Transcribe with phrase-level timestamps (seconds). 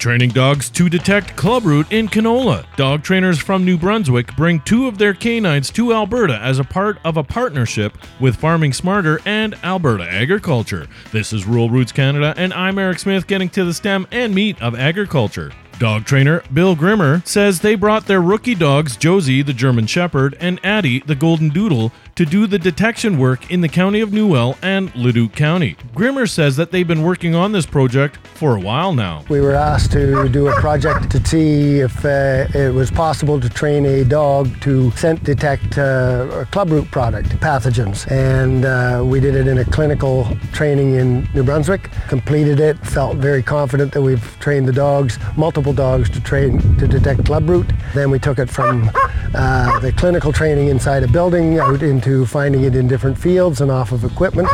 [0.00, 2.64] Training dogs to detect clubroot in canola.
[2.76, 6.98] Dog trainers from New Brunswick bring two of their canines to Alberta as a part
[7.04, 10.88] of a partnership with Farming Smarter and Alberta Agriculture.
[11.12, 14.60] This is Rural Roots Canada, and I'm Eric Smith getting to the stem and meat
[14.62, 15.52] of agriculture.
[15.78, 20.60] Dog trainer Bill Grimmer says they brought their rookie dogs, Josie, the German Shepherd, and
[20.64, 24.94] Addie, the Golden Doodle, to do the detection work in the county of Newell and
[24.94, 25.74] Leduc County.
[25.94, 29.24] Grimmer says that they've been working on this project for a while now.
[29.30, 33.48] We were asked to do a project to see if uh, it was possible to
[33.48, 38.06] train a dog to scent detect uh, clubroot product pathogens.
[38.10, 43.16] And uh, we did it in a clinical training in New Brunswick, completed it, felt
[43.16, 47.74] very confident that we've trained the dogs, multiple dogs to train to detect clubroot.
[47.94, 48.90] Then we took it from
[49.34, 53.70] uh, the clinical training inside a building out into finding it in different fields and
[53.70, 54.48] off of equipment.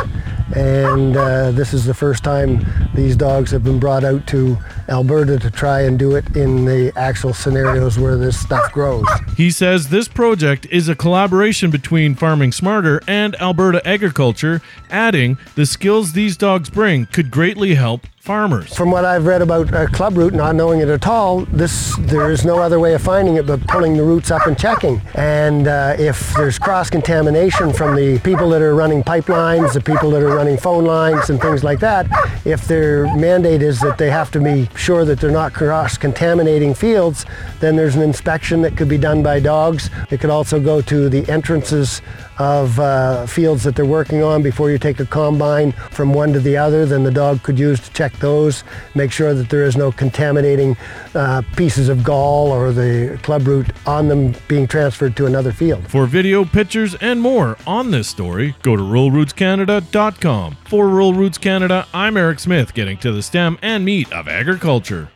[0.55, 4.57] And uh, this is the first time these dogs have been brought out to
[4.87, 9.05] Alberta to try and do it in the actual scenarios where this stuff grows.
[9.35, 15.65] He says this project is a collaboration between Farming Smarter and Alberta Agriculture, adding the
[15.65, 18.75] skills these dogs bring could greatly help farmers.
[18.75, 22.43] From what I've read about uh, clubroot, not knowing it at all, this there is
[22.43, 25.01] no other way of finding it but pulling the roots up and checking.
[25.15, 30.11] And uh, if there's cross contamination from the people that are running pipelines, the people
[30.11, 32.05] that are running phone lines, and things like that,
[32.45, 36.73] if their mandate is that they have to be sure that they're not cross contaminating
[36.73, 37.25] fields,
[37.61, 39.89] then there's an inspection that could be done by dogs.
[40.11, 42.01] It could also go to the entrances
[42.39, 46.39] of uh, fields that they're working on before you take a combine from one to
[46.39, 46.85] the other.
[46.85, 48.63] Then the dog could use to check those,
[48.95, 50.77] make sure that there is no contaminating
[51.15, 55.87] uh, pieces of gall or the clubroot on them being transferred to another field.
[55.87, 60.57] For video, pictures, and more on this story, go to ruralrootscanada.com.
[60.65, 65.09] For Rural Roots Canada, I'm Eric Smith, getting to the stem and meat of agriculture.